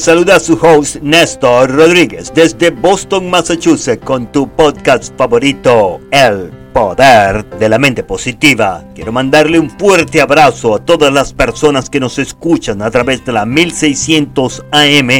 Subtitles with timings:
[0.00, 7.44] Saluda a su host Néstor Rodríguez desde Boston, Massachusetts con tu podcast favorito, El Poder
[7.58, 8.82] de la Mente Positiva.
[8.94, 13.32] Quiero mandarle un fuerte abrazo a todas las personas que nos escuchan a través de
[13.32, 15.10] la 1600 AM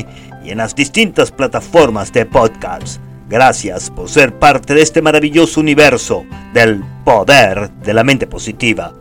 [0.42, 3.02] y en las distintas plataformas de podcast.
[3.28, 6.24] Gracias por ser parte de este maravilloso universo
[6.54, 8.94] del poder de la mente positiva.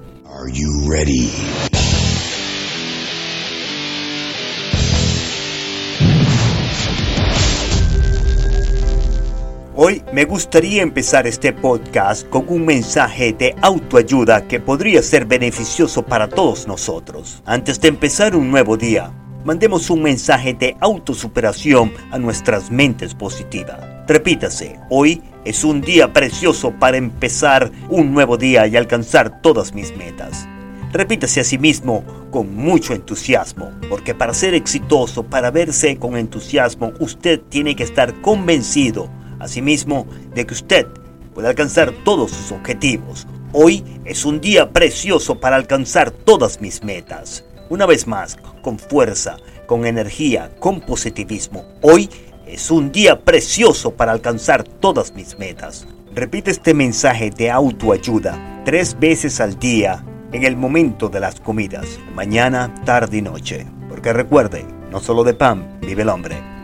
[9.82, 16.04] Hoy me gustaría empezar este podcast con un mensaje de autoayuda que podría ser beneficioso
[16.04, 17.42] para todos nosotros.
[17.46, 19.14] Antes de empezar un nuevo día,
[19.46, 23.80] mandemos un mensaje de autosuperación a nuestras mentes positivas.
[24.06, 29.96] Repítase, hoy es un día precioso para empezar un nuevo día y alcanzar todas mis
[29.96, 30.46] metas.
[30.92, 36.92] Repítase a sí mismo con mucho entusiasmo, porque para ser exitoso, para verse con entusiasmo,
[37.00, 40.88] usted tiene que estar convencido asimismo de que usted
[41.34, 43.28] puede alcanzar todos sus objetivos.
[43.54, 47.44] Hoy es un día precioso para alcanzar todas mis metas.
[47.70, 51.66] Una vez más, con fuerza, con energía, con positivismo.
[51.82, 52.10] Hoy
[52.46, 55.88] es un día precioso para alcanzar todas mis metas.
[56.14, 62.00] Repite este mensaje de autoayuda tres veces al día en el momento de las comidas,
[62.14, 63.66] mañana, tarde y noche.
[63.88, 66.59] Porque recuerde, no solo de pan vive el hombre.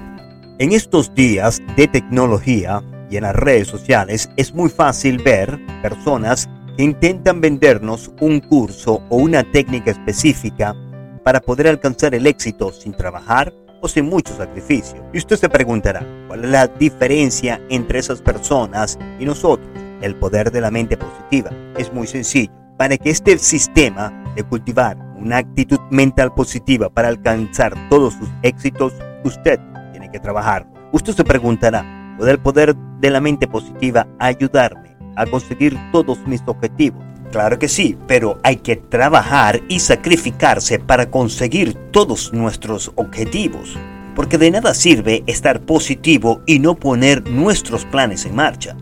[0.57, 6.49] En estos días de tecnología y en las redes sociales es muy fácil ver personas
[6.77, 10.73] que intentan vendernos un curso o una técnica específica
[11.25, 15.03] para poder alcanzar el éxito sin trabajar o sin mucho sacrificio.
[15.13, 19.67] Y usted se preguntará, ¿cuál es la diferencia entre esas personas y nosotros?
[20.01, 22.53] El poder de la mente positiva es muy sencillo.
[22.77, 28.93] Para que este sistema de cultivar una actitud mental positiva para alcanzar todos sus éxitos,
[29.25, 29.59] usted
[30.19, 30.67] trabajar.
[30.91, 36.41] Usted se preguntará, ¿puede el poder de la mente positiva ayudarme a conseguir todos mis
[36.45, 37.03] objetivos?
[37.31, 43.77] Claro que sí, pero hay que trabajar y sacrificarse para conseguir todos nuestros objetivos.
[44.15, 48.77] Porque de nada sirve estar positivo y no poner nuestros planes en marcha.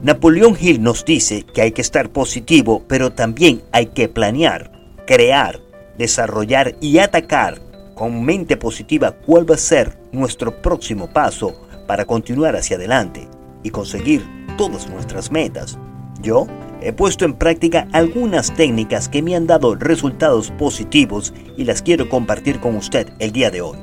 [0.00, 4.70] Napoleón Hill nos dice que hay que estar positivo, pero también hay que planear,
[5.06, 5.60] crear,
[5.98, 7.60] desarrollar y atacar
[7.94, 11.54] con mente positiva cuál va a ser nuestro próximo paso
[11.86, 13.28] para continuar hacia adelante
[13.62, 14.22] y conseguir
[14.56, 15.78] todas nuestras metas.
[16.20, 16.46] Yo
[16.80, 22.08] he puesto en práctica algunas técnicas que me han dado resultados positivos y las quiero
[22.08, 23.78] compartir con usted el día de hoy.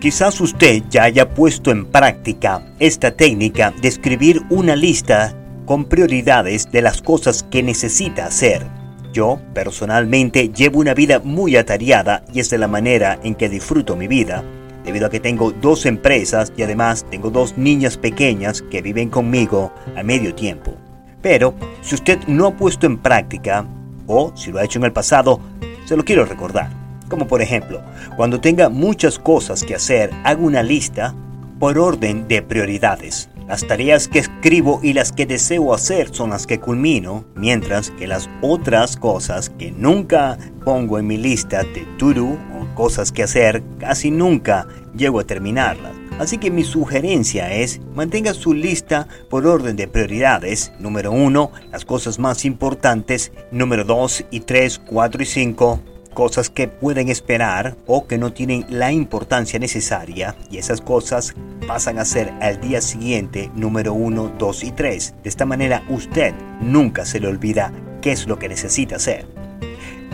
[0.00, 6.70] Quizás usted ya haya puesto en práctica esta técnica de escribir una lista con prioridades
[6.70, 8.66] de las cosas que necesita hacer
[9.14, 13.94] yo, personalmente, llevo una vida muy atareada y es de la manera en que disfruto
[13.94, 14.42] mi vida,
[14.84, 19.72] debido a que tengo dos empresas y además tengo dos niñas pequeñas que viven conmigo
[19.96, 20.74] a medio tiempo.
[21.22, 23.66] Pero, si usted no ha puesto en práctica,
[24.06, 25.40] o si lo ha hecho en el pasado,
[25.86, 26.68] se lo quiero recordar.
[27.08, 27.80] Como por ejemplo,
[28.16, 31.14] cuando tenga muchas cosas que hacer, hago una lista
[31.58, 33.30] por orden de prioridades.
[33.46, 38.06] Las tareas que escribo y las que deseo hacer son las que culmino, mientras que
[38.06, 42.38] las otras cosas que nunca pongo en mi lista de to-do
[42.74, 45.92] cosas que hacer, casi nunca llego a terminarlas.
[46.18, 50.72] Así que mi sugerencia es mantenga su lista por orden de prioridades.
[50.78, 53.32] Número 1, las cosas más importantes.
[53.50, 55.80] Número 2 y 3, 4 y 5,
[56.14, 61.34] cosas que pueden esperar o que no tienen la importancia necesaria y esas cosas
[61.66, 65.14] pasan a ser al día siguiente número 1, 2 y 3.
[65.22, 69.43] De esta manera usted nunca se le olvida qué es lo que necesita hacer.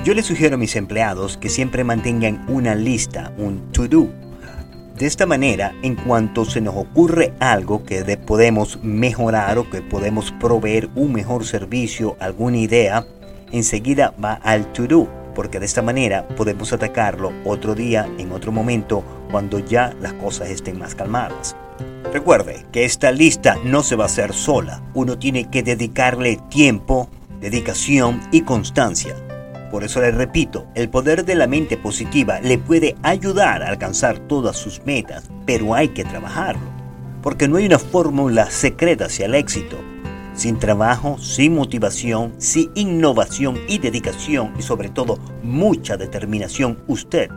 [0.02, 4.08] Yo le sugiero a mis empleados que siempre mantengan una lista, un to-do.
[4.96, 10.32] De esta manera, en cuanto se nos ocurre algo que podemos mejorar o que podemos
[10.32, 13.06] proveer un mejor servicio, alguna idea,
[13.52, 19.04] enseguida va al to-do porque de esta manera podemos atacarlo otro día, en otro momento,
[19.30, 21.56] cuando ya las cosas estén más calmadas.
[22.10, 27.10] Recuerde que esta lista no se va a hacer sola, uno tiene que dedicarle tiempo,
[27.40, 29.14] dedicación y constancia.
[29.70, 34.18] Por eso le repito, el poder de la mente positiva le puede ayudar a alcanzar
[34.18, 36.66] todas sus metas, pero hay que trabajarlo,
[37.22, 39.76] porque no hay una fórmula secreta hacia el éxito.
[40.34, 47.30] Sin trabajo, sin motivación, sin innovación y dedicación y sobre todo mucha determinación, usted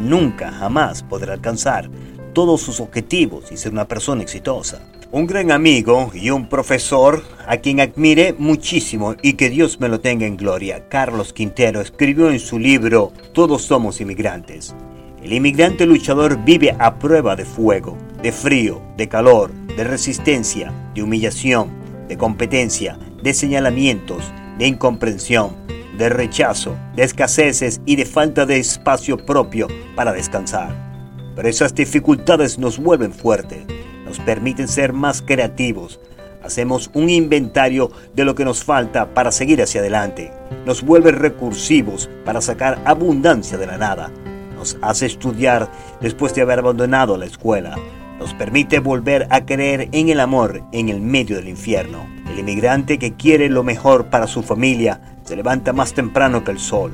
[0.00, 1.90] nunca jamás podrá alcanzar
[2.34, 4.80] todos sus objetivos y ser una persona exitosa.
[5.12, 10.00] Un gran amigo y un profesor a quien admire muchísimo y que Dios me lo
[10.00, 14.74] tenga en gloria, Carlos Quintero, escribió en su libro Todos somos inmigrantes.
[15.22, 21.02] El inmigrante luchador vive a prueba de fuego, de frío, de calor, de resistencia, de
[21.02, 21.70] humillación,
[22.08, 24.24] de competencia, de señalamientos,
[24.58, 25.56] de incomprensión,
[25.96, 30.93] de rechazo, de escaseces y de falta de espacio propio para descansar.
[31.34, 33.64] Pero esas dificultades nos vuelven fuertes,
[34.04, 36.00] nos permiten ser más creativos,
[36.42, 40.32] hacemos un inventario de lo que nos falta para seguir hacia adelante,
[40.64, 44.12] nos vuelve recursivos para sacar abundancia de la nada,
[44.56, 45.70] nos hace estudiar
[46.00, 47.76] después de haber abandonado la escuela,
[48.18, 52.06] nos permite volver a creer en el amor en el medio del infierno.
[52.30, 56.58] El inmigrante que quiere lo mejor para su familia se levanta más temprano que el
[56.58, 56.92] sol.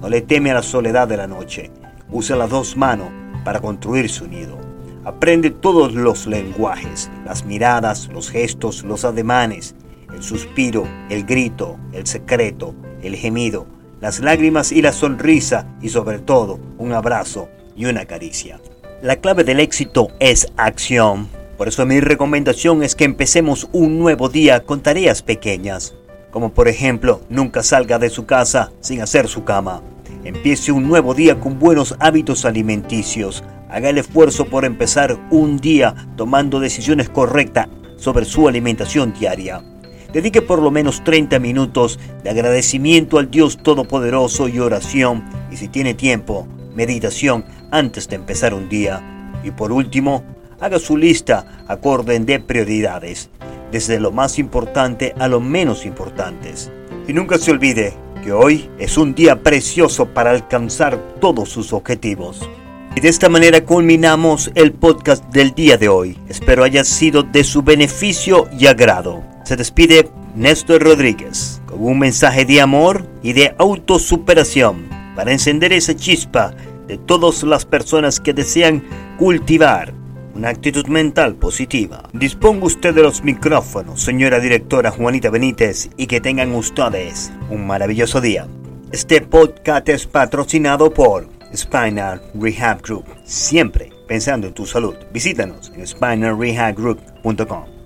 [0.00, 1.70] No le teme a la soledad de la noche.
[2.10, 4.58] Usa las dos manos para construir su nido.
[5.04, 9.74] Aprende todos los lenguajes, las miradas, los gestos, los ademanes,
[10.14, 13.66] el suspiro, el grito, el secreto, el gemido,
[14.00, 18.60] las lágrimas y la sonrisa y sobre todo un abrazo y una caricia.
[19.02, 21.28] La clave del éxito es acción.
[21.58, 25.94] Por eso mi recomendación es que empecemos un nuevo día con tareas pequeñas,
[26.30, 29.82] como por ejemplo nunca salga de su casa sin hacer su cama.
[30.24, 33.42] Empiece un nuevo día con buenos hábitos alimenticios.
[33.68, 37.66] Haga el esfuerzo por empezar un día tomando decisiones correctas
[37.96, 39.64] sobre su alimentación diaria.
[40.12, 45.66] Dedique por lo menos 30 minutos de agradecimiento al Dios Todopoderoso y oración y si
[45.66, 49.02] tiene tiempo, meditación antes de empezar un día.
[49.42, 50.22] Y por último,
[50.60, 53.28] haga su lista a orden de prioridades,
[53.72, 56.70] desde lo más importante a lo menos importantes.
[57.08, 62.48] Y nunca se olvide que hoy es un día precioso para alcanzar todos sus objetivos.
[62.94, 66.18] Y de esta manera culminamos el podcast del día de hoy.
[66.28, 69.22] Espero haya sido de su beneficio y agrado.
[69.44, 75.96] Se despide Néstor Rodríguez con un mensaje de amor y de autosuperación para encender esa
[75.96, 76.54] chispa
[76.86, 78.82] de todas las personas que desean
[79.18, 79.94] cultivar
[80.34, 82.08] una actitud mental positiva.
[82.12, 88.20] Disponga usted de los micrófonos, señora directora Juanita Benítez, y que tengan ustedes un maravilloso
[88.20, 88.46] día.
[88.92, 93.06] Este podcast es patrocinado por Spinal Rehab Group.
[93.24, 94.94] Siempre pensando en tu salud.
[95.12, 97.81] Visítanos en spinalrehabgroup.com.